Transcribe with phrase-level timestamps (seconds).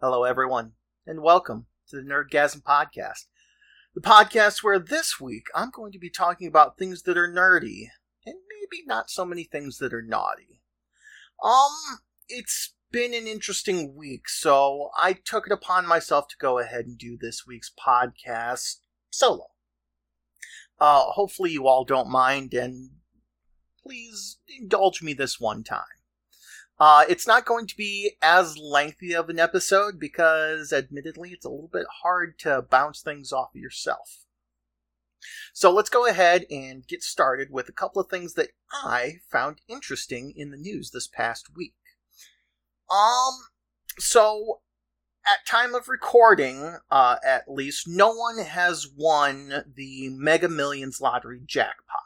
[0.00, 0.74] Hello, everyone,
[1.08, 3.26] and welcome to the Nerdgasm Podcast.
[3.96, 7.88] The podcast where this week I'm going to be talking about things that are nerdy
[8.24, 10.62] and maybe not so many things that are naughty.
[11.42, 11.72] Um,
[12.28, 16.96] it's been an interesting week, so I took it upon myself to go ahead and
[16.96, 18.76] do this week's podcast
[19.10, 19.48] solo.
[20.78, 22.90] Uh, hopefully you all don't mind, and
[23.82, 25.82] please indulge me this one time.
[26.80, 31.50] Uh, it's not going to be as lengthy of an episode because, admittedly, it's a
[31.50, 34.24] little bit hard to bounce things off of yourself.
[35.52, 39.60] So let's go ahead and get started with a couple of things that I found
[39.66, 41.74] interesting in the news this past week.
[42.88, 43.34] Um,
[43.98, 44.60] so
[45.26, 51.40] at time of recording, uh, at least, no one has won the Mega Millions lottery
[51.44, 52.02] jackpot.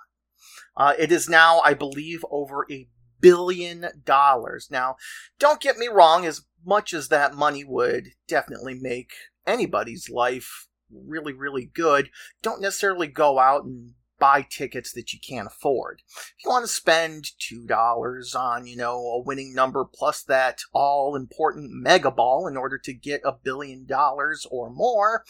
[0.74, 2.88] Uh, it is now, I believe, over a
[3.22, 4.68] billion dollars.
[4.70, 4.96] Now,
[5.38, 9.12] don't get me wrong, as much as that money would definitely make
[9.46, 12.10] anybody's life really, really good,
[12.42, 16.00] don't necessarily go out and buy tickets that you can't afford.
[16.06, 21.16] If you want to spend $2 on, you know, a winning number plus that all
[21.16, 25.24] important mega ball in order to get a billion dollars or more,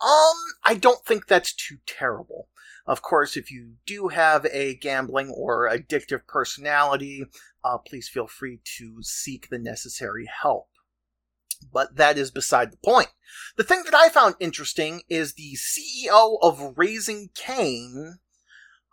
[0.00, 2.48] um, I don't think that's too terrible.
[2.88, 7.26] Of course, if you do have a gambling or addictive personality,
[7.62, 10.70] uh, please feel free to seek the necessary help.
[11.70, 13.08] But that is beside the point.
[13.56, 18.20] The thing that I found interesting is the CEO of Raising Cane,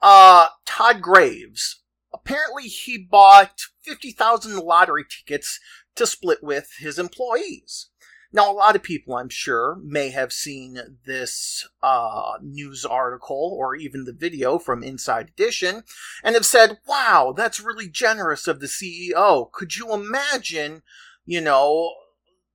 [0.02, 1.82] uh, Todd Graves.
[2.14, 5.58] Apparently, he bought 50,000 lottery tickets
[5.96, 7.90] to split with his employees.
[8.36, 13.78] Now, a lot of people, I'm sure, may have seen this uh, news article or
[13.78, 15.84] even the video from Inside Edition
[16.22, 19.50] and have said, wow, that's really generous of the CEO.
[19.54, 20.82] Could you imagine,
[21.26, 21.94] you know,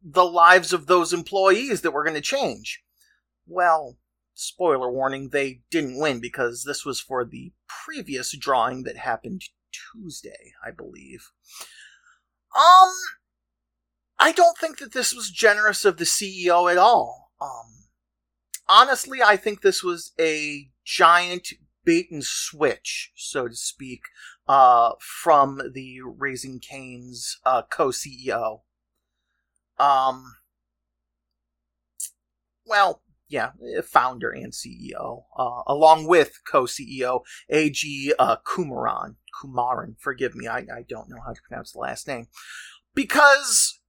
[0.04, 2.82] the lives of those employees that were going to change?
[3.46, 3.96] Well,
[4.34, 7.52] spoiler warning, they didn't win because this was for the
[7.86, 9.44] previous drawing that happened
[9.94, 11.30] Tuesday, I believe.
[12.54, 12.92] Um,
[14.20, 17.32] I don't think that this was generous of the CEO at all.
[17.40, 17.86] Um,
[18.68, 21.48] honestly, I think this was a giant
[21.84, 24.02] bait and switch, so to speak,
[24.46, 28.60] uh, from the Raising Cane's uh, co-CEO.
[29.78, 30.34] Um,
[32.66, 33.52] well, yeah,
[33.84, 39.16] founder and CEO, uh, along with co-CEO AJ Uh, Kumaran.
[39.42, 42.26] Kumaran, forgive me, I, I don't know how to pronounce the last name.
[42.94, 43.79] Because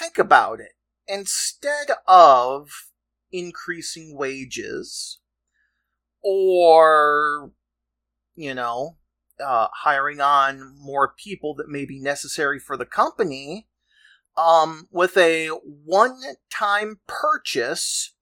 [0.00, 0.72] think about it.
[1.06, 2.68] Instead of
[3.32, 5.20] increasing wages
[6.22, 7.52] or,
[8.34, 8.96] you know,
[9.44, 13.66] uh, hiring on more people that may be necessary for the company,
[14.36, 18.14] um, with a one time purchase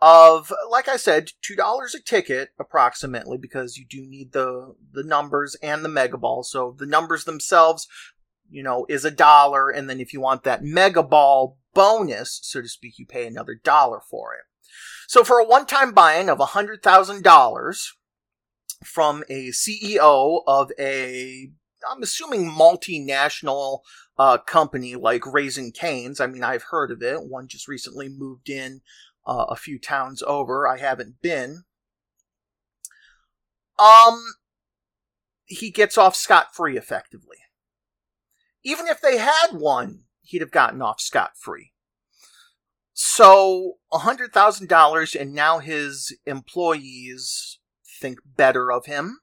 [0.00, 5.56] of, like I said, $2 a ticket approximately, because you do need the, the numbers
[5.62, 6.42] and the mega ball.
[6.42, 7.88] So the numbers themselves
[8.50, 9.70] you know, is a dollar.
[9.70, 13.54] And then if you want that mega ball bonus, so to speak, you pay another
[13.54, 14.44] dollar for it.
[15.08, 17.76] So for a one-time buy-in of $100,000
[18.84, 21.50] from a CEO of a,
[21.90, 23.80] I'm assuming multinational
[24.18, 26.20] uh, company like Raising Canes.
[26.20, 27.24] I mean, I've heard of it.
[27.24, 28.80] One just recently moved in
[29.26, 30.66] uh, a few towns over.
[30.66, 31.64] I haven't been.
[33.78, 34.22] Um,
[35.44, 37.36] he gets off scot free effectively.
[38.66, 41.70] Even if they had one, he'd have gotten off scot free.
[42.92, 47.60] So, $100,000, and now his employees
[48.00, 49.20] think better of him,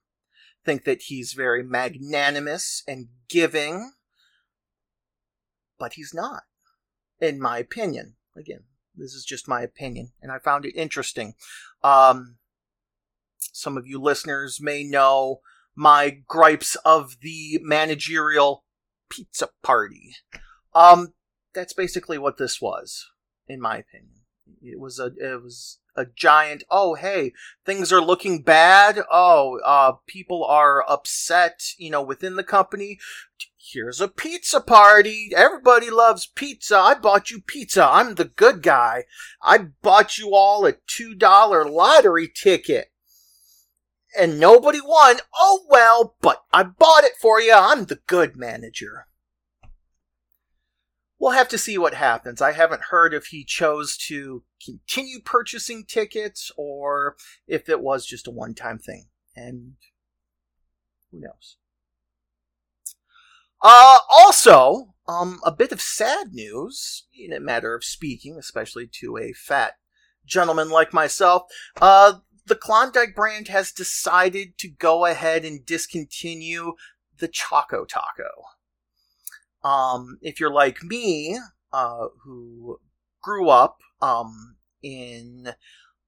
[0.63, 3.91] think that he's very magnanimous and giving,
[5.77, 6.44] but he's not,
[7.19, 8.15] in my opinion.
[8.38, 8.63] Again,
[8.95, 11.33] this is just my opinion, and I found it interesting.
[11.83, 12.38] Um,
[13.51, 15.41] some of you listeners may know
[15.75, 18.62] my gripes of the managerial
[19.13, 20.15] pizza party.
[20.74, 21.13] Um,
[21.54, 23.06] that's basically what this was,
[23.48, 24.21] in my opinion.
[24.62, 26.63] It was a it was a giant.
[26.69, 27.33] Oh, hey,
[27.65, 29.00] things are looking bad.
[29.12, 31.62] Oh, uh, people are upset.
[31.77, 33.00] You know, within the company.
[33.57, 35.30] Here's a pizza party.
[35.36, 36.77] Everybody loves pizza.
[36.77, 37.86] I bought you pizza.
[37.86, 39.06] I'm the good guy.
[39.42, 42.93] I bought you all a two dollar lottery ticket
[44.18, 45.18] and nobody won.
[45.36, 47.54] Oh well, but I bought it for you.
[47.54, 49.07] I'm the good manager.
[51.19, 52.42] We'll have to see what happens.
[52.42, 57.15] I haven't heard if he chose to continue purchasing tickets or
[57.48, 59.06] if it was just a one time thing.
[59.36, 59.75] And
[61.12, 61.57] who knows?
[63.62, 69.18] Uh, also, um, a bit of sad news, in a matter of speaking, especially to
[69.18, 69.75] a fat
[70.25, 71.44] gentleman like myself.
[71.81, 76.74] Uh, the Klondike brand has decided to go ahead and discontinue
[77.18, 78.30] the Choco Taco.
[79.63, 81.40] Um, if you're like me,
[81.72, 82.80] uh, who
[83.22, 85.54] grew up um, in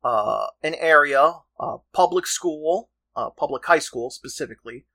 [0.04, 4.86] uh, an area, uh, public school, uh, public high school specifically.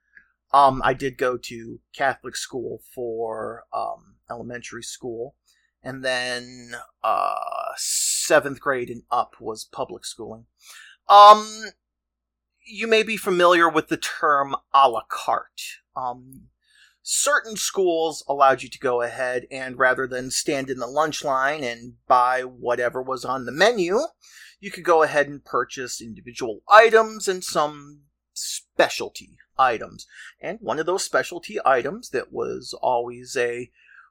[0.53, 5.37] Um, I did go to Catholic school for um, elementary school,
[5.83, 7.35] and then uh,
[7.77, 10.47] seventh grade and up was public schooling.
[11.11, 11.65] Um,
[12.65, 15.81] you may be familiar with the term a la carte.
[15.97, 16.51] Um,
[17.03, 21.65] certain schools allowed you to go ahead and rather than stand in the lunch line
[21.65, 23.99] and buy whatever was on the menu,
[24.61, 28.03] you could go ahead and purchase individual items and some
[28.33, 30.07] specialty items.
[30.41, 33.69] And one of those specialty items that was always a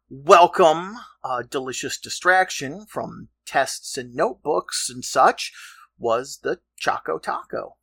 [0.09, 5.53] welcome, uh, delicious distraction from tests and notebooks and such
[5.99, 7.75] was the Choco Taco.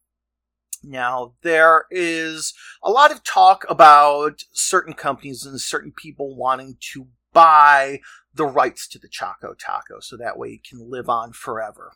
[0.82, 7.08] Now, there is a lot of talk about certain companies and certain people wanting to
[7.32, 8.00] buy
[8.32, 11.92] the rights to the Choco Taco so that way it can live on forever.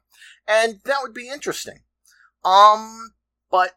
[0.46, 1.80] And that would be interesting.
[2.44, 3.12] Um,
[3.50, 3.72] but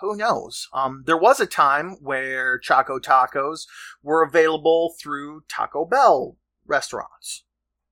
[0.00, 0.68] who knows?
[0.72, 3.66] Um, there was a time where Choco Tacos
[4.02, 6.36] were available through Taco Bell
[6.66, 7.44] restaurants.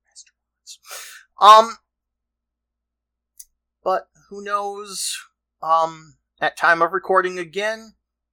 [0.08, 0.78] Restaurants.
[1.40, 1.76] Um,
[4.32, 5.19] who knows
[5.62, 7.93] um, at time of recording again,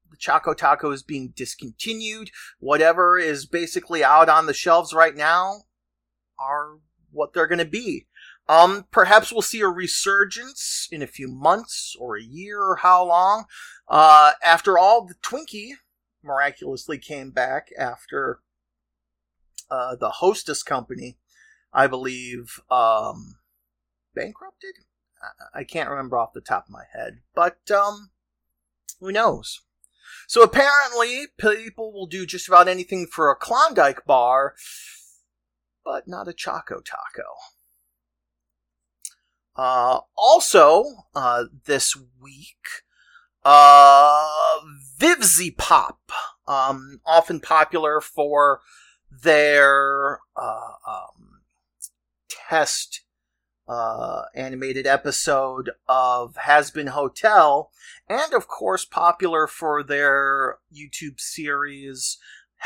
[0.09, 2.31] the Choco Taco is being discontinued.
[2.59, 5.63] Whatever is basically out on the shelves right now
[6.39, 6.77] are
[7.11, 8.07] what they're going to be.
[8.47, 13.05] Um, perhaps we'll see a resurgence in a few months or a year or how
[13.05, 13.43] long.
[13.89, 15.71] Uh, after all, the Twinkie
[16.23, 18.39] miraculously came back after
[19.69, 21.17] uh, the Hostess company,
[21.73, 23.35] I believe, um,
[24.15, 24.75] bankrupted.
[25.53, 28.11] I can't remember off the top of my head, but um,
[28.99, 29.61] who knows?
[30.27, 34.55] So apparently, people will do just about anything for a Klondike bar,
[35.83, 37.23] but not a Choco Taco.
[39.55, 40.85] Uh, also,
[41.15, 42.83] uh, this week,
[43.43, 44.29] uh,
[44.99, 45.97] VivziePop,
[46.47, 48.61] um, often popular for
[49.11, 51.41] their uh, um,
[52.29, 53.01] test
[53.69, 57.69] uh, animated episode of Hazbin Hotel,
[58.09, 62.17] and of course popular for their YouTube series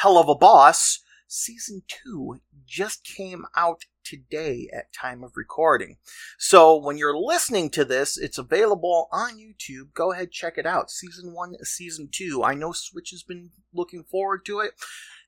[0.01, 1.01] Helluva Boss.
[1.27, 5.97] Season 2 just came out today at time of recording.
[6.37, 9.93] So when you're listening to this, it's available on YouTube.
[9.93, 10.91] Go ahead, check it out.
[10.91, 12.43] Season 1, Season 2.
[12.43, 14.73] I know Switch has been looking forward to it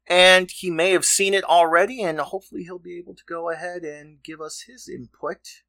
[0.07, 3.83] and he may have seen it already, and hopefully he'll be able to go ahead
[3.83, 5.63] and give us his input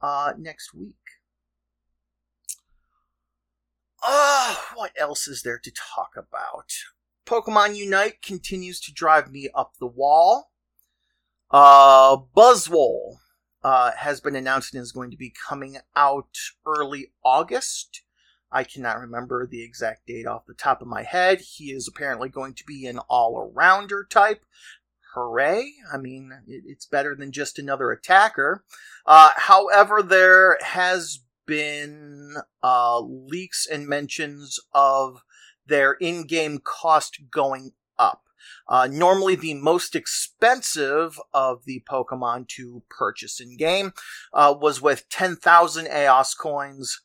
[0.00, 0.94] uh, next week.
[4.06, 6.72] Uh, what else is there to talk about?
[7.26, 10.50] Pokemon Unite continues to drive me up the wall.
[11.50, 13.16] Uh, Buzzwole
[13.62, 16.36] uh, has been announced and is going to be coming out
[16.66, 18.02] early August.
[18.50, 21.40] I cannot remember the exact date off the top of my head.
[21.40, 24.44] He is apparently going to be an all arounder type
[25.14, 25.72] hooray.
[25.92, 28.64] I mean, it's better than just another attacker.
[29.06, 35.22] Uh, however, there has been uh, leaks and mentions of
[35.66, 38.22] their in game cost going up.
[38.68, 43.92] Uh, normally, the most expensive of the Pokemon to purchase in game
[44.32, 47.00] uh, was with 10,000 Aeos coins,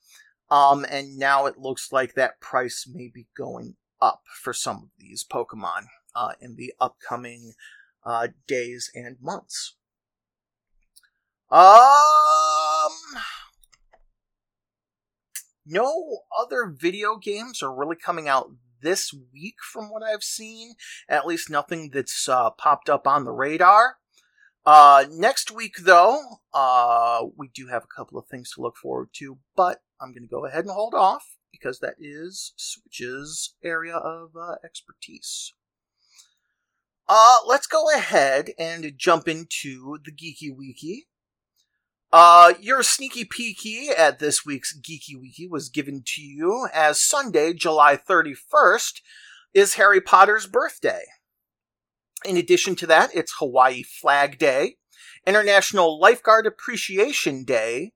[0.52, 4.90] um, and now it looks like that price may be going up for some of
[5.00, 7.54] these Pokemon uh, in the upcoming
[8.06, 9.76] uh, days and months.
[11.50, 12.92] Um,
[15.66, 20.74] no other video games are really coming out this week from what I've seen.
[21.08, 23.98] At least nothing that's uh, popped up on the radar.
[24.66, 26.22] Uh, next week, though,
[26.54, 30.24] uh, we do have a couple of things to look forward to, but I'm going
[30.24, 35.54] to go ahead and hold off because that is Switch's area of uh, expertise.
[37.08, 41.08] Uh, let's go ahead and jump into the Geeky Wiki.
[42.14, 47.54] Uh, your sneaky peeky at this week's Geeky Wiki was given to you as Sunday,
[47.54, 49.02] July 31st,
[49.54, 51.02] is Harry Potter's birthday.
[52.24, 54.76] In addition to that, it's Hawaii Flag Day,
[55.28, 57.92] International Lifeguard Appreciation Day,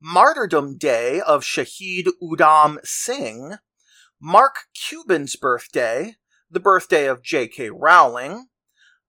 [0.00, 3.54] Martyrdom Day of Shahid Udham Singh,
[4.20, 6.14] Mark Cuban's birthday,
[6.50, 7.70] the birthday of J.K.
[7.70, 8.48] Rowling,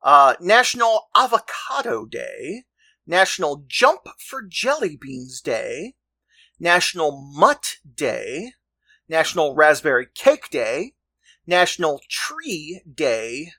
[0.03, 2.63] Uh, National Avocado Day,
[3.07, 5.95] National Jump for Jelly Beans Day,
[6.59, 8.53] National Mutt Day,
[9.07, 10.93] National Raspberry Cake Day,
[11.47, 13.51] National Tree Day,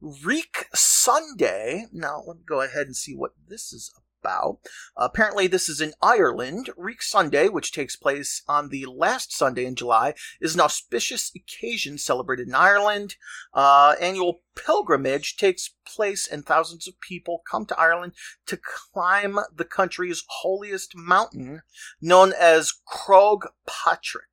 [0.00, 1.86] Reek Sunday.
[1.92, 3.92] Now, let me go ahead and see what this is
[4.28, 4.58] about.
[4.96, 6.70] apparently, this is in Ireland.
[6.76, 11.98] Reek Sunday, which takes place on the last Sunday in July, is an auspicious occasion
[11.98, 13.16] celebrated in Ireland.
[13.54, 18.12] Uh, annual pilgrimage takes place, and thousands of people come to Ireland
[18.46, 21.62] to climb the country's holiest mountain,
[22.00, 24.24] known as Croagh Patrick.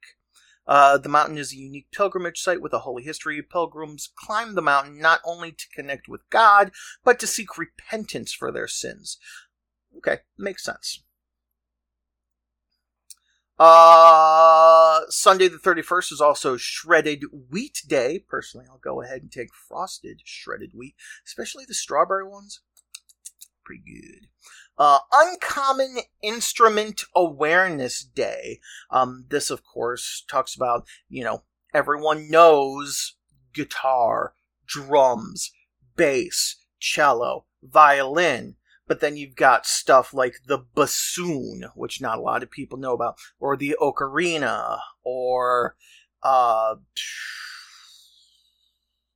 [0.67, 3.41] Uh, the mountain is a unique pilgrimage site with a holy history.
[3.41, 6.71] Pilgrims climb the mountain not only to connect with God,
[7.03, 9.17] but to seek repentance for their sins.
[9.97, 11.03] Okay, makes sense.
[13.57, 18.19] Uh, Sunday the 31st is also Shredded Wheat Day.
[18.19, 22.61] Personally, I'll go ahead and take frosted shredded wheat, especially the strawberry ones.
[23.63, 24.27] Pretty good.
[24.77, 28.59] Uh, Uncommon Instrument Awareness Day.
[28.91, 33.15] Um, this, of course, talks about, you know, everyone knows
[33.53, 34.33] guitar,
[34.67, 35.51] drums,
[35.95, 42.43] bass, cello, violin, but then you've got stuff like the bassoon, which not a lot
[42.43, 45.75] of people know about, or the ocarina, or
[46.23, 46.75] uh,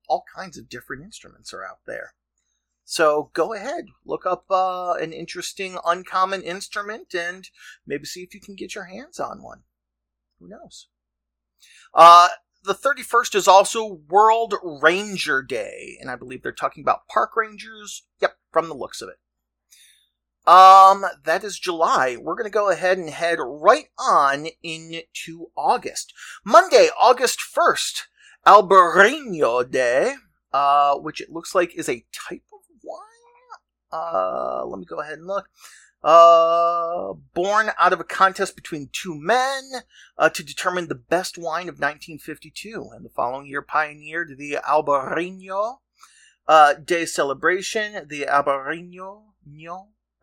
[0.08, 2.14] all kinds of different instruments are out there.
[2.84, 7.48] So go ahead, look up uh, an interesting, uncommon instrument, and
[7.86, 9.62] maybe see if you can get your hands on one.
[10.40, 10.88] Who knows?
[11.94, 12.30] Uh,
[12.64, 18.08] the 31st is also World Ranger Day, and I believe they're talking about park rangers.
[18.22, 19.18] Yep, from the looks of it.
[20.48, 22.18] Um, that is July.
[22.20, 26.14] We're going to go ahead and head right on into August.
[26.44, 28.02] Monday, August 1st,
[28.48, 30.16] Albarino Day,
[30.52, 33.92] uh, which it looks like is a type of wine.
[33.92, 35.50] Uh, let me go ahead and look.
[36.02, 39.62] Uh, born out of a contest between two men
[40.18, 45.80] uh, to determine the best wine of 1952, and the following year pioneered the Albarino
[46.48, 48.08] uh, Day celebration.
[48.08, 49.24] The Albarino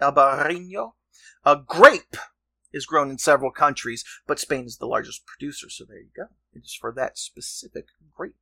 [0.00, 0.92] Albarino.
[1.44, 2.16] A grape
[2.72, 6.24] is grown in several countries, but Spain is the largest producer, so there you go.
[6.52, 8.34] It is for that specific grape.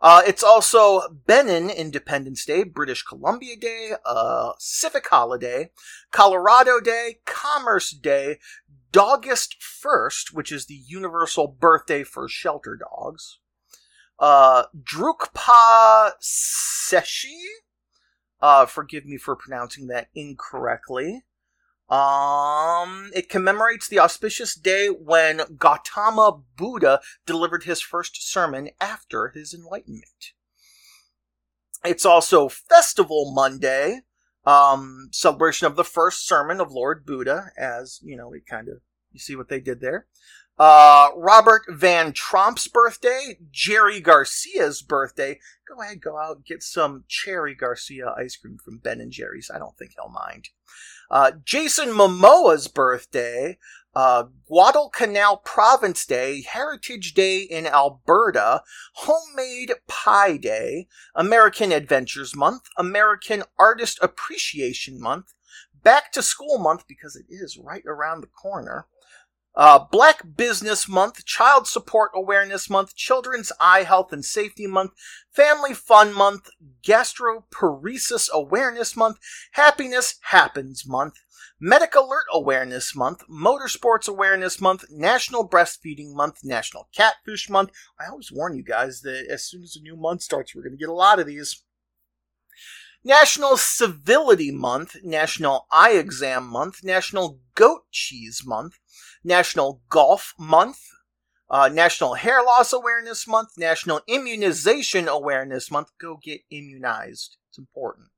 [0.00, 5.70] Uh, it's also Benin Independence Day, British Columbia Day, uh, Civic Holiday,
[6.10, 8.38] Colorado Day, Commerce Day,
[8.92, 13.38] Dogust 1st, which is the universal birthday for shelter dogs,
[14.18, 17.40] uh, Drukpa Seshi,
[18.46, 21.24] uh, forgive me for pronouncing that incorrectly.
[21.88, 29.52] Um, it commemorates the auspicious day when Gautama Buddha delivered his first sermon after his
[29.52, 30.32] enlightenment.
[31.84, 34.02] It's also Festival Monday,
[34.44, 38.76] um, celebration of the first sermon of Lord Buddha, as, you know, it kind of,
[39.10, 40.06] you see what they did there.
[40.58, 45.38] Uh, Robert Van Tromp's birthday, Jerry Garcia's birthday.
[45.68, 49.50] Go ahead, go out get some Cherry Garcia ice cream from Ben and Jerry's.
[49.52, 50.48] I don't think he'll mind.
[51.10, 53.58] Uh, Jason Momoa's birthday,
[53.94, 58.62] uh, Guadalcanal Province Day, Heritage Day in Alberta,
[58.94, 65.34] Homemade Pie Day, American Adventures Month, American Artist Appreciation Month,
[65.86, 68.88] Back to School Month because it is right around the corner.
[69.56, 74.92] Uh, Black Business Month, Child Support Awareness Month, Children's Eye Health and Safety Month,
[75.30, 76.50] Family Fun Month,
[76.86, 79.16] Gastroparesis Awareness Month,
[79.52, 81.14] Happiness Happens Month,
[81.58, 87.70] Medic Alert Awareness Month, Motorsports Awareness Month, National Breastfeeding Month, National Catfish Month.
[87.98, 90.72] I always warn you guys that as soon as a new month starts, we're going
[90.72, 91.62] to get a lot of these.
[93.06, 98.80] National Civility Month, National Eye Exam Month, National Goat Cheese Month,
[99.22, 100.80] National Golf Month,
[101.48, 105.92] uh, National Hair Loss Awareness Month, National Immunization Awareness Month.
[106.00, 107.36] Go get immunized.
[107.48, 108.08] It's important.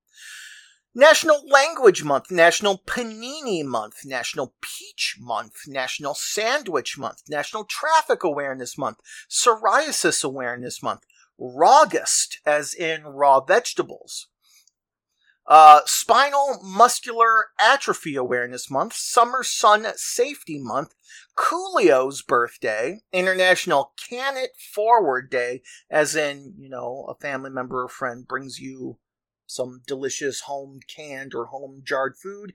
[0.94, 8.78] National Language Month, National Panini Month, National Peach Month, National Sandwich Month, National Traffic Awareness
[8.78, 11.02] Month, Psoriasis Awareness Month,
[11.38, 14.28] Rawgust, as in raw vegetables,
[15.48, 20.94] uh, Spinal Muscular Atrophy Awareness Month, Summer Sun Safety Month,
[21.34, 27.88] Coolio's birthday, International Can It Forward Day, as in, you know, a family member or
[27.88, 28.98] friend brings you
[29.46, 32.52] some delicious home canned or home jarred food.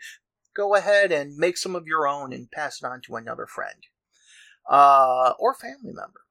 [0.55, 3.87] Go ahead and make some of your own and pass it on to another friend
[4.69, 6.21] uh, or family member.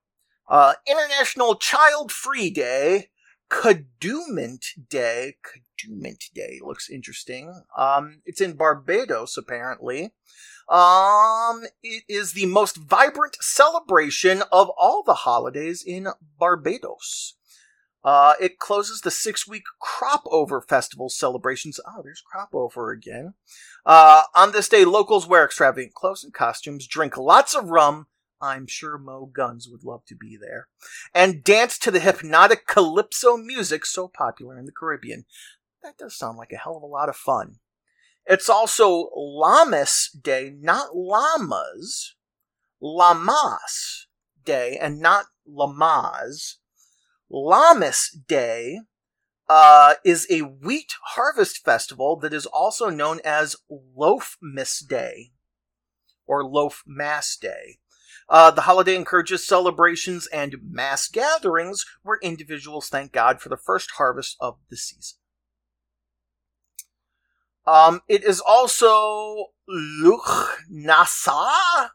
[0.48, 3.08] Uh, International Child Free Day,
[3.52, 5.34] Kadooment Day.
[5.44, 7.62] Kadooment Day looks interesting.
[7.76, 10.14] Um, it's in Barbados, apparently.
[10.68, 17.34] Um, it is the most vibrant celebration of all the holidays in Barbados.
[18.02, 21.78] Uh, it closes the six week crop over festival celebrations.
[21.86, 23.34] Oh, there's crop over again.
[23.84, 28.06] Uh, on this day, locals wear extravagant clothes and costumes, drink lots of rum.
[28.42, 30.66] I'm sure Mo Guns would love to be there.
[31.14, 35.24] And dance to the hypnotic calypso music so popular in the Caribbean.
[35.82, 37.60] That does sound like a hell of a lot of fun.
[38.26, 42.14] It's also Lammas Day, not llamas,
[42.80, 44.06] Lamas
[44.44, 46.58] Day, and not Lamas.
[47.30, 48.80] Lammas Day
[49.48, 55.32] uh, is a wheat harvest festival that is also known as Loafmas Day
[56.26, 57.78] or Loaf Mass Day.
[58.32, 63.90] Uh, the holiday encourages celebrations and mass gatherings where individuals thank God for the first
[63.98, 65.18] harvest of the season.
[67.66, 71.90] Um, it is also Luch Nasa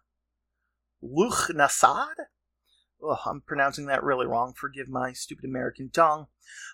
[1.03, 2.13] Luch Nasad.
[3.01, 4.53] Oh, I'm pronouncing that really wrong.
[4.55, 6.27] Forgive my stupid American tongue.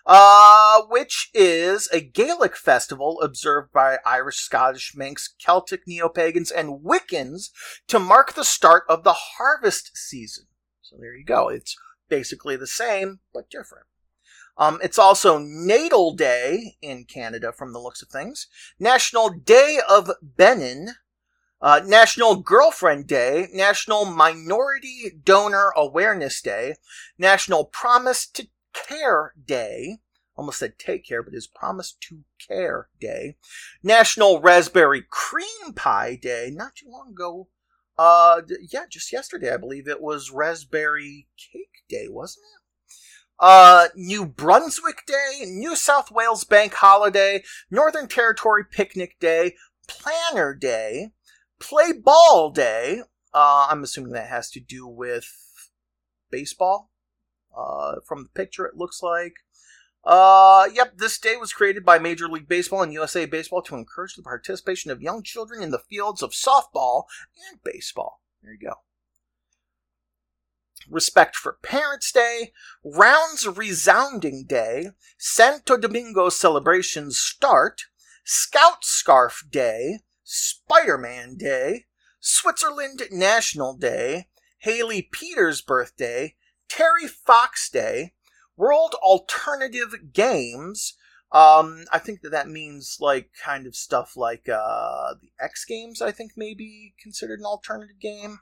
[0.06, 7.50] Uh, which is a Gaelic festival observed by Irish, Scottish, Manx, Celtic neo-pagans, and Wiccans
[7.88, 10.44] to mark the start of the harvest season.
[10.82, 11.48] So there you go.
[11.48, 11.76] It's
[12.08, 13.86] basically the same, but different.
[14.56, 18.46] Um, it's also Natal Day in Canada from the looks of things.
[18.78, 20.94] National Day of Benin.
[21.60, 26.74] Uh, National Girlfriend Day, National Minority Donor Awareness Day,
[27.18, 29.98] National Promise to Care Day,
[30.36, 33.36] almost said take care, but is Promise to Care Day,
[33.82, 37.48] National Raspberry Cream Pie Day, not too long ago,
[37.96, 42.60] uh, yeah, just yesterday, I believe it was Raspberry Cake Day, wasn't it?
[43.38, 49.54] Uh, New Brunswick Day, New South Wales Bank Holiday, Northern Territory Picnic Day,
[49.86, 51.12] Planner Day,
[51.68, 53.00] Play Ball Day.
[53.32, 55.26] Uh, I'm assuming that has to do with
[56.30, 56.90] baseball.
[57.56, 59.34] Uh, from the picture, it looks like.
[60.04, 64.14] Uh, yep, this day was created by Major League Baseball and USA Baseball to encourage
[64.14, 67.04] the participation of young children in the fields of softball
[67.50, 68.20] and baseball.
[68.42, 68.74] There you go.
[70.90, 72.52] Respect for Parents' Day,
[72.84, 77.84] Rounds Resounding Day, Santo Domingo celebrations start,
[78.22, 81.84] Scout Scarf Day, Spider Man Day,
[82.18, 86.34] Switzerland National Day, Haley Peters' birthday,
[86.68, 88.14] Terry Fox Day,
[88.56, 90.94] World Alternative Games.
[91.30, 96.00] Um, I think that that means like kind of stuff like uh, the X Games.
[96.00, 98.38] I think maybe considered an alternative game.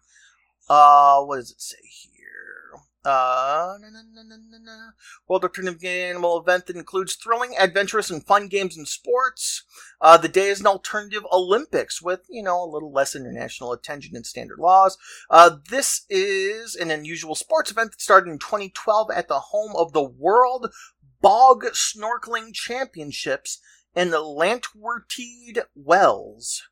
[0.69, 2.81] Uh, what does it say here?
[3.05, 4.91] Uh, na, na, na,
[5.27, 9.65] World Alternative Animal event that includes thrilling, adventurous, and fun games and sports.
[10.01, 14.15] Uh, the day is an alternative Olympics with, you know, a little less international attention
[14.15, 14.97] and standard laws.
[15.29, 19.93] Uh, this is an unusual sports event that started in 2012 at the home of
[19.93, 20.73] the World
[21.21, 23.59] Bog Snorkeling Championships
[23.97, 26.63] in Llanwrtyd Wells,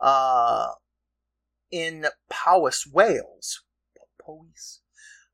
[0.00, 0.68] uh,
[1.70, 3.62] in Powys, Wales.
[4.24, 4.80] Powys.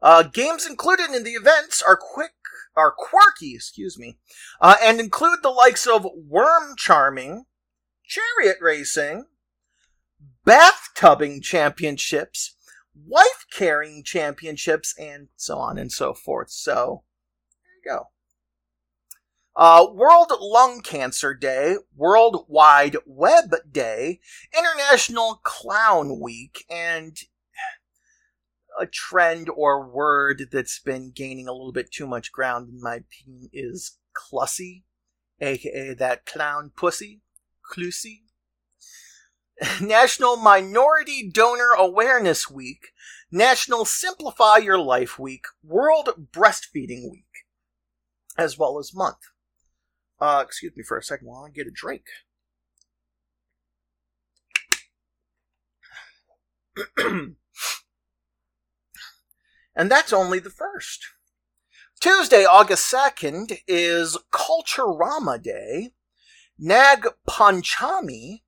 [0.05, 2.33] Uh, games included in the events are quick,
[2.77, 4.19] are quirky, excuse me,
[4.61, 7.47] uh, and include the likes of worm charming,
[8.05, 9.25] chariot racing,
[10.47, 12.55] bathtubing championships,
[12.95, 16.51] wife carrying championships, and so on and so forth.
[16.51, 17.05] So,
[17.85, 18.09] there you go.
[19.57, 24.21] Uh, World Lung Cancer Day, World Wide Web Day,
[24.53, 27.17] International Clown Week, and
[28.79, 32.97] a trend or word that's been gaining a little bit too much ground, in my
[32.97, 34.83] opinion, is clussy,
[35.41, 37.23] aka that clown pussy,
[37.73, 38.21] clussy.
[39.81, 42.89] National Minority Donor Awareness Week,
[43.31, 47.25] National Simplify Your Life Week, World Breastfeeding Week,
[48.37, 49.19] as well as month.
[50.21, 52.05] Uh, excuse me for a second while I get a drink.
[59.77, 61.07] And that's only the first.
[62.01, 65.93] Tuesday, August 2nd, is Culturama Day,
[66.59, 68.43] Nag Panchami,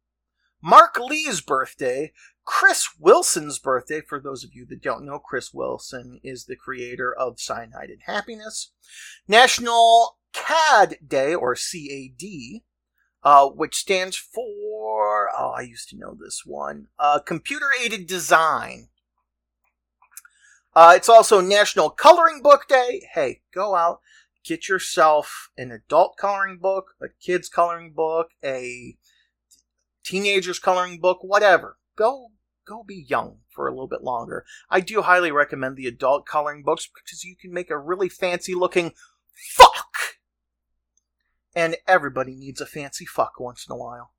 [0.63, 2.13] Mark Lee's birthday,
[2.45, 4.01] Chris Wilson's birthday.
[4.01, 8.03] For those of you that don't know, Chris Wilson is the creator of Cyanide and
[8.05, 8.73] Happiness.
[9.27, 12.63] National CAD Day, or CAD,
[13.23, 18.89] uh, which stands for, oh, I used to know this one, uh, Computer Aided Design.
[20.77, 23.09] Uh, it's also National Coloring Book Day.
[23.15, 24.01] Hey, go out,
[24.45, 28.99] get yourself an adult coloring book, a kid's coloring book, a
[30.05, 31.79] teenager's coloring book, whatever.
[31.97, 32.29] Go
[32.67, 34.45] go be young for a little bit longer.
[34.69, 38.55] I do highly recommend the adult coloring books because you can make a really fancy
[38.55, 38.93] looking
[39.35, 40.19] fuck.
[41.55, 44.11] And everybody needs a fancy fuck once in a while.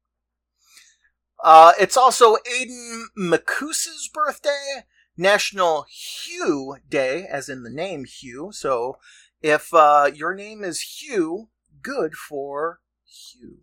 [1.44, 4.86] Uh, it's also Aiden Makusa's birthday,
[5.18, 8.52] National Hugh Day, as in the name Hugh.
[8.52, 8.98] So
[9.42, 11.50] if uh, your name is Hugh,
[11.82, 13.60] good for Hugh.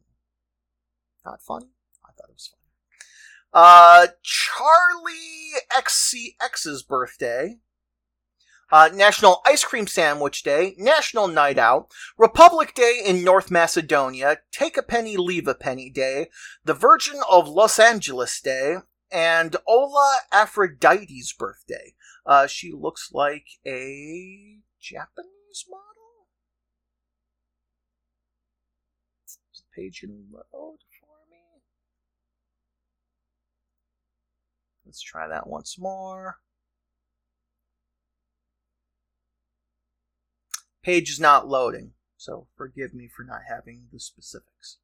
[1.25, 1.71] Not funny?
[2.05, 2.65] I thought it was funny.
[3.53, 7.59] Uh, Charli XCX's birthday.
[8.73, 11.89] Uh, National Ice Cream Sandwich Day, National Night Out,
[12.19, 16.29] Republic Day in North Macedonia, Take a Penny, Leave a Penny Day,
[16.65, 18.79] the Virgin of Los Angeles Day,
[19.15, 21.95] and Ola Aphrodite's birthday.
[22.27, 26.27] Uh, she looks like a Japanese model.
[29.25, 30.79] Is the page in load?
[31.01, 31.63] for me?
[34.85, 36.39] Let's try that once more.
[40.83, 44.79] Page is not loading, so forgive me for not having the specifics.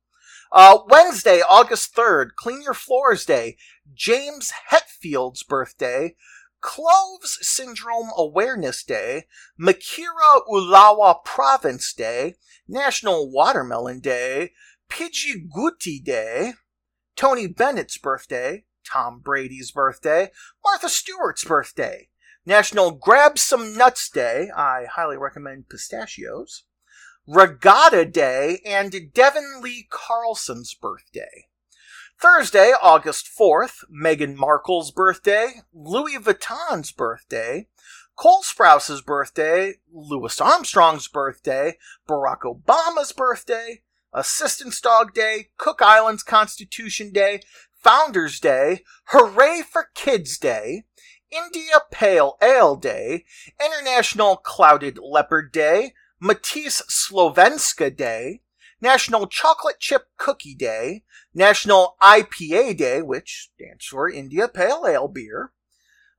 [0.53, 3.57] Uh, Wednesday, August 3rd, Clean Your Floors Day,
[3.95, 6.15] James Hetfield's birthday,
[6.61, 9.25] Cloves Syndrome Awareness Day,
[9.59, 12.35] Makira Ulawa Province Day,
[12.69, 14.53] National Watermelon Day,
[14.91, 16.53] Pidgey Day,
[17.17, 20.31] Tony Bennett's birthday, Tom Brady's birthday,
[20.65, 22.09] Martha Stewart's birthday,
[22.45, 26.65] National Grab Some Nuts Day, I highly recommend pistachios,
[27.33, 31.47] Regatta Day, and Devin Lee Carlson's birthday.
[32.21, 37.69] Thursday, August 4th, Meghan Markle's birthday, Louis Vuitton's birthday,
[38.17, 41.77] Cole Sprouse's birthday, Louis Armstrong's birthday,
[42.09, 47.43] Barack Obama's birthday, Assistance Dog Day, Cook Islands Constitution Day,
[47.85, 50.83] Founders Day, Hooray for Kids Day,
[51.31, 53.25] India Pale Ale Day,
[53.65, 58.43] International Clouded Leopard Day, Matisse Slovenska Day,
[58.81, 61.05] National Chocolate Chip Cookie Day,
[61.35, 65.53] National IPA Day, which stands for India Pale Ale Beer,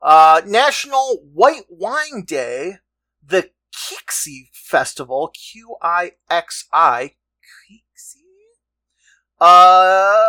[0.02, 2.78] uh, National White Wine Day,
[3.26, 7.16] the Qixi Festival, Q I X I,
[7.70, 8.22] Qixi,
[9.40, 10.22] uh,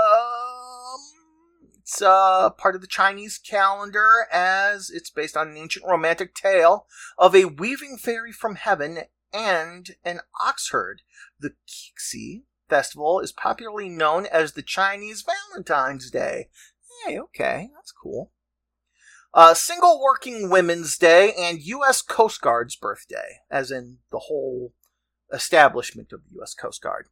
[1.79, 6.87] it's uh, part of the Chinese calendar as it's based on an ancient romantic tale
[7.19, 9.01] of a weaving fairy from heaven
[9.33, 11.03] and an ox herd.
[11.39, 16.49] The Qixi festival is popularly known as the Chinese Valentine's Day.
[17.07, 18.33] Hey, okay, that's cool.
[19.35, 22.03] Uh, Single Working Women's Day and U.S.
[22.03, 24.75] Coast Guard's birthday, as in the whole
[25.33, 26.55] establishment of the U.S.
[26.55, 27.07] Coast Guard.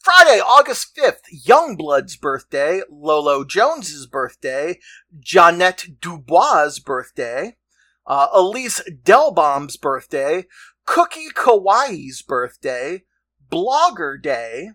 [0.00, 4.80] Friday, August 5th, Youngblood's birthday, Lolo Jones's birthday,
[5.20, 7.56] Jeanette Dubois' birthday,
[8.04, 10.46] uh, Elise Delbaum's birthday,
[10.84, 13.04] Cookie Kawaii's birthday,
[13.50, 14.70] Blogger Day,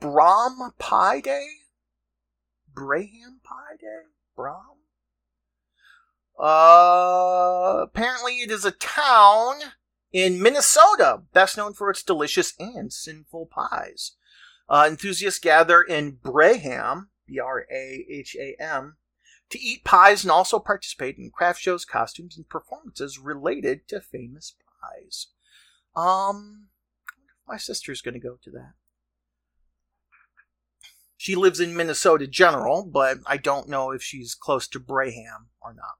[0.00, 1.46] Brahm Pie Day,
[2.72, 4.02] Braham Pie Day,
[4.36, 4.78] Brahm.
[6.38, 9.56] Uh, apparently it is a town
[10.12, 14.12] in Minnesota, best known for its delicious and sinful pies.
[14.68, 18.96] Uh, enthusiasts gather in Braham, B R A H A M,
[19.50, 24.54] to eat pies and also participate in craft shows, costumes, and performances related to famous
[24.80, 25.28] pies.
[25.96, 26.68] Um,
[27.46, 28.72] my sister's going to go to that.
[31.16, 35.74] She lives in Minnesota General, but I don't know if she's close to Braham or
[35.74, 35.96] not.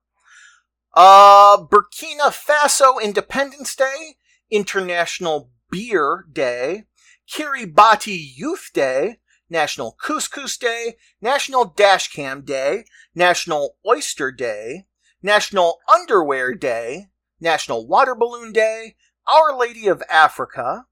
[0.94, 4.16] Uh, Burkina Faso Independence Day,
[4.50, 6.84] International Beer Day,
[7.30, 9.18] Kiribati Youth Day,
[9.50, 12.84] National Couscous Day, National Dashcam Day,
[13.14, 14.86] National Oyster Day,
[15.22, 17.08] National Underwear Day,
[17.40, 18.94] National Water Balloon Day,
[19.26, 20.86] Our Lady of Africa,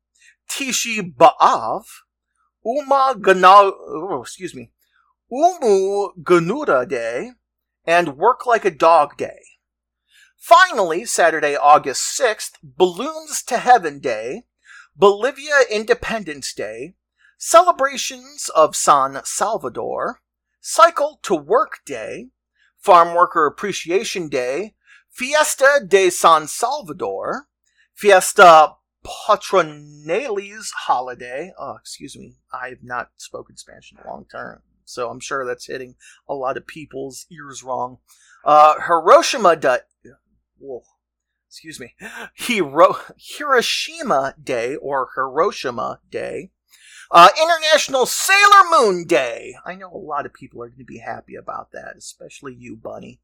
[0.51, 1.85] Tisha B'Av,
[2.65, 4.73] Uma Gana, oh, excuse me,
[5.31, 7.33] Umu Ganura Day,
[7.87, 9.41] and Work Like a Dog Day.
[10.37, 14.45] Finally, Saturday, August 6th, Balloons to Heaven Day,
[14.97, 16.95] Bolivia Independence Day,
[17.39, 20.21] celebrations of San Salvador,
[20.61, 22.27] Cycle to Work Day,
[22.77, 24.75] Farm Worker Appreciation Day,
[25.09, 27.47] Fiesta de San Salvador,
[27.95, 28.75] Fiesta
[29.05, 31.53] Patronales Holiday.
[31.59, 32.35] Oh, excuse me.
[32.53, 35.95] I have not spoken Spanish in a long time, so I'm sure that's hitting
[36.29, 37.99] a lot of people's ears wrong.
[38.45, 39.79] Uh, Hiroshima Day.
[40.59, 40.83] Whoa.
[41.47, 41.95] excuse me,
[42.35, 46.51] Hiro, Hiroshima Day or Hiroshima Day.
[47.11, 49.55] Uh, International Sailor Moon Day.
[49.65, 52.77] I know a lot of people are going to be happy about that, especially you,
[52.77, 53.21] Bunny.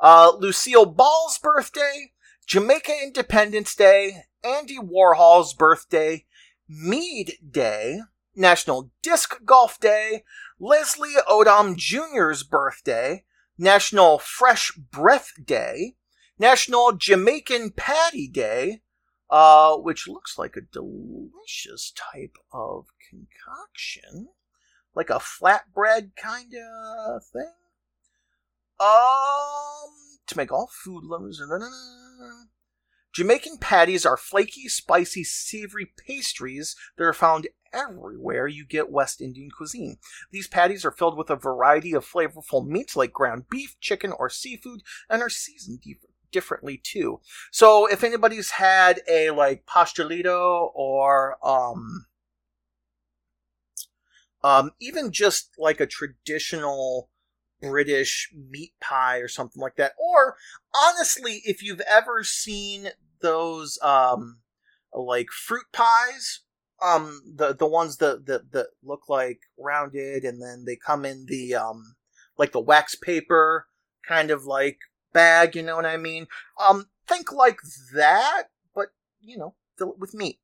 [0.00, 2.12] Uh, Lucille Ball's birthday,
[2.46, 6.24] Jamaica Independence Day, Andy Warhol's birthday,
[6.66, 8.00] Mead Day,
[8.34, 10.24] National Disc Golf Day,
[10.58, 13.24] Leslie Odom Jr.'s birthday,
[13.58, 15.96] National Fresh Breath Day,
[16.38, 18.80] National Jamaican Patty Day,
[19.30, 24.28] uh, which looks like a delicious type of concoction,
[24.94, 27.52] like a flatbread kind of thing.
[28.80, 29.90] Um,
[30.26, 31.42] to make all food lovers.
[33.12, 39.50] Jamaican patties are flaky, spicy, savory pastries that are found everywhere you get West Indian
[39.50, 39.96] cuisine.
[40.30, 44.30] These patties are filled with a variety of flavorful meats like ground beef, chicken, or
[44.30, 45.80] seafood, and are seasoned
[46.30, 47.20] differently too.
[47.50, 52.06] So if anybody's had a like pastelito or um
[54.42, 57.10] um even just like a traditional
[57.60, 59.92] British meat pie or something like that.
[59.98, 60.36] Or
[60.74, 64.38] honestly, if you've ever seen those um
[64.94, 66.40] like fruit pies
[66.80, 71.26] um the the ones that that, that look like rounded and then they come in
[71.26, 71.96] the um
[72.38, 73.66] like the wax paper
[74.06, 74.78] kind of like
[75.18, 76.26] bag you know what i mean
[76.60, 77.58] um think like
[77.94, 78.88] that but
[79.20, 80.40] you know fill it with meat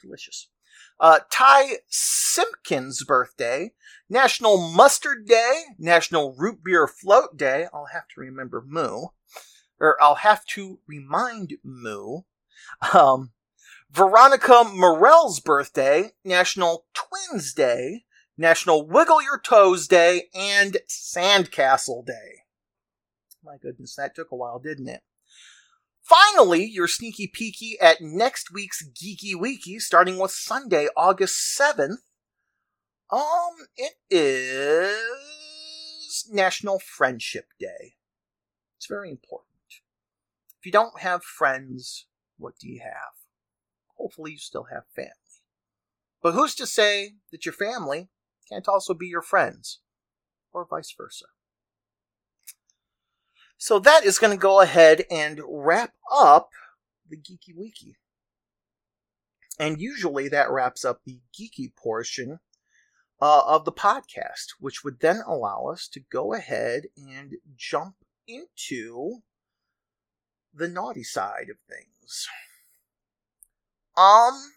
[0.00, 0.48] delicious
[1.00, 3.72] uh, Ty Simpkins' birthday,
[4.08, 7.66] National Mustard Day, National Root Beer Float Day.
[7.72, 9.06] I'll have to remember Moo
[9.80, 12.22] or I'll have to remind Moo.
[12.92, 13.32] Um,
[13.90, 18.04] Veronica Morell's birthday, National Twins Day,
[18.36, 22.42] National Wiggle Your Toes Day, and Sandcastle Day.
[23.44, 25.02] My goodness, that took a while, didn't it?
[26.02, 31.98] Finally, your sneaky peeky at next week's Geeky Weeky, starting with Sunday, August 7th.
[33.10, 34.96] Um, it is
[36.30, 37.96] National Friendship Day.
[38.76, 39.48] It's very important.
[40.58, 42.06] If you don't have friends,
[42.38, 43.14] what do you have?
[43.96, 45.12] Hopefully, you still have family.
[46.22, 48.08] But who's to say that your family
[48.48, 49.80] can't also be your friends,
[50.52, 51.26] or vice versa?
[53.58, 56.50] So that is going to go ahead and wrap up
[57.08, 57.96] the Geeky Wiki.
[59.58, 62.38] And usually that wraps up the geeky portion
[63.20, 67.96] uh, of the podcast, which would then allow us to go ahead and jump
[68.28, 69.22] into
[70.54, 72.28] the naughty side of things.
[73.96, 74.52] Um,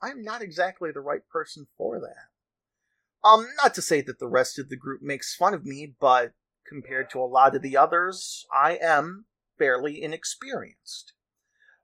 [0.00, 3.28] I'm not exactly the right person for that.
[3.28, 6.32] Um, not to say that the rest of the group makes fun of me, but
[6.68, 9.26] compared to a lot of the others, I am
[9.58, 11.12] fairly inexperienced.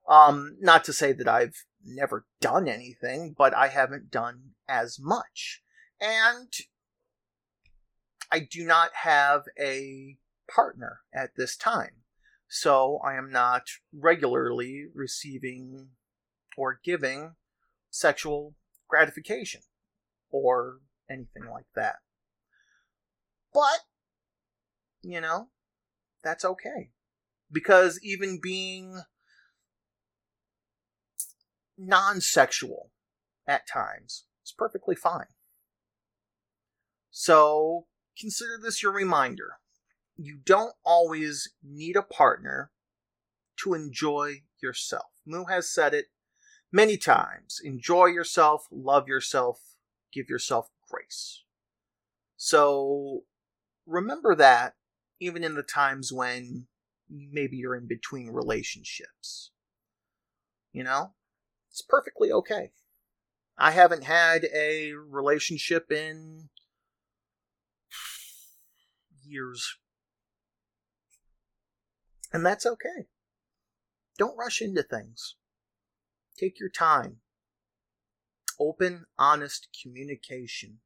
[0.09, 5.63] Um, not to say that I've never done anything, but I haven't done as much.
[6.01, 6.53] And
[8.33, 10.17] I do not have a
[10.49, 12.01] partner at this time
[12.53, 13.63] so I am not
[13.93, 15.91] regularly receiving
[16.57, 17.37] or giving
[17.91, 18.57] sexual
[18.89, 19.61] gratification
[20.31, 21.97] or anything like that.
[23.55, 23.83] But,
[25.03, 25.49] you know,
[26.23, 26.91] that's okay.
[27.51, 29.03] Because even being
[31.77, 32.91] non sexual
[33.47, 35.27] at times is perfectly fine.
[37.11, 37.87] So
[38.19, 39.55] consider this your reminder
[40.17, 42.71] you don't always need a partner
[43.63, 45.07] to enjoy yourself.
[45.27, 46.07] Moo has said it
[46.71, 47.61] many times.
[47.65, 49.77] Enjoy yourself, love yourself,
[50.13, 51.43] give yourself grace.
[52.37, 53.23] So
[53.87, 54.75] remember that
[55.21, 56.67] even in the times when
[57.09, 59.51] maybe you're in between relationships.
[60.73, 61.13] You know,
[61.71, 62.73] it's perfectly okay.
[63.59, 66.49] I haven't had a relationship in
[69.23, 69.77] years.
[72.33, 73.09] And that's okay.
[74.17, 75.37] Don't rush into things.
[76.39, 77.17] Take your time.
[78.59, 80.79] Open, honest communication.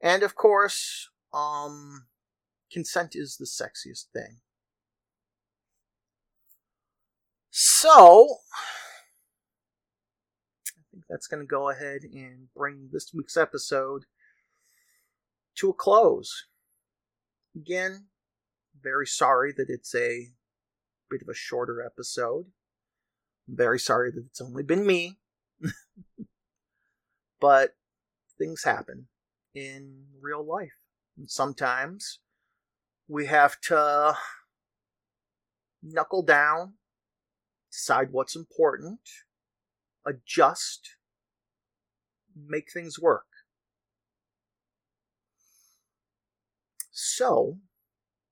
[0.00, 2.06] And of course, um,
[2.72, 4.38] consent is the sexiest thing.
[7.50, 8.38] So,
[10.66, 14.04] I think that's going to go ahead and bring this week's episode
[15.56, 16.46] to a close.
[17.54, 18.06] Again,
[18.80, 20.28] very sorry that it's a
[21.10, 22.46] bit of a shorter episode.
[23.46, 25.18] Very sorry that it's only been me.
[27.40, 27.74] but
[28.38, 29.08] things happen
[29.54, 30.78] in real life.
[31.18, 32.20] And sometimes
[33.08, 34.16] we have to
[35.82, 36.74] knuckle down,
[37.70, 39.00] decide what's important,
[40.06, 40.96] adjust,
[42.34, 43.26] make things work.
[46.90, 47.58] So,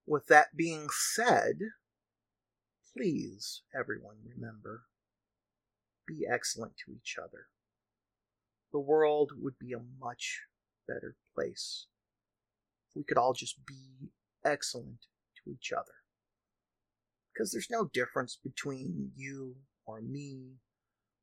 [0.06, 1.58] with that being said,
[2.96, 4.84] please, everyone, remember
[6.10, 7.46] be excellent to each other.
[8.72, 10.42] The world would be a much
[10.86, 11.86] better place
[12.88, 14.10] if we could all just be
[14.44, 15.94] excellent to each other.
[17.32, 20.56] Because there's no difference between you or me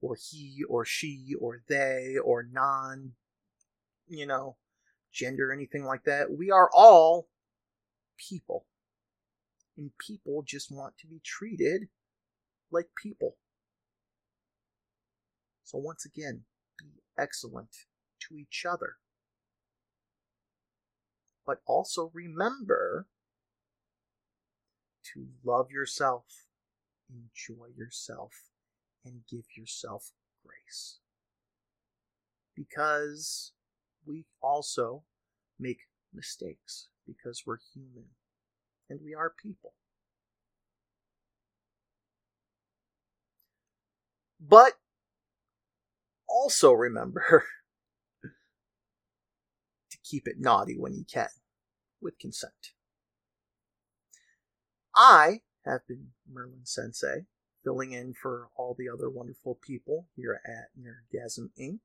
[0.01, 3.13] or he or she or they or non,
[4.07, 4.57] you know,
[5.11, 6.31] gender, anything like that.
[6.31, 7.27] We are all
[8.17, 8.65] people.
[9.77, 11.89] And people just want to be treated
[12.71, 13.35] like people.
[15.63, 16.43] So, once again,
[16.79, 17.75] be excellent
[18.27, 18.95] to each other.
[21.47, 23.07] But also remember
[25.13, 26.25] to love yourself,
[27.09, 28.51] enjoy yourself,
[29.05, 30.11] and give yourself
[30.45, 30.99] grace.
[32.53, 33.53] Because
[34.05, 35.03] we also
[35.57, 35.79] make
[36.13, 38.09] mistakes because we're human
[38.89, 39.73] and we are people.
[44.39, 44.73] But
[46.27, 47.45] also remember
[50.09, 51.29] keep it naughty when you can,
[52.01, 52.73] with consent.
[54.95, 57.25] I have been Merlin Sensei,
[57.63, 61.79] filling in for all the other wonderful people here at Nerdgasm Inc.